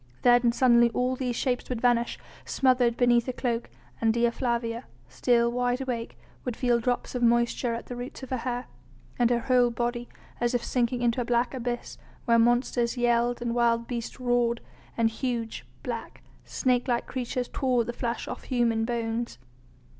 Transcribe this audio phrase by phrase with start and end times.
[0.23, 3.69] Then suddenly all these shapes would vanish, smothered beneath a cloak,
[4.01, 8.31] and Dea Flavia, still wide awake, would feel drops of moisture at the roots of
[8.31, 8.65] her hair,
[9.19, 10.09] and her whole body,
[10.39, 14.59] as if sinking into a black abyss, where monsters yelled and wild beasts roared
[14.97, 19.37] and huge, black, snake like creatures tore the flesh off human bones.